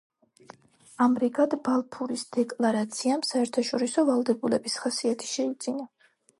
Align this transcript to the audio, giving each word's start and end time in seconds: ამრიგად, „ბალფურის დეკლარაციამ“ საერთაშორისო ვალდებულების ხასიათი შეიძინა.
ამრიგად, 1.05 1.53
„ბალფურის 1.67 2.23
დეკლარაციამ“ 2.39 3.23
საერთაშორისო 3.33 4.09
ვალდებულების 4.11 4.83
ხასიათი 4.87 5.33
შეიძინა. 5.37 5.91